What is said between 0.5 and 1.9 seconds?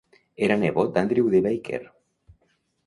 nebot d'Andrew D. Baker.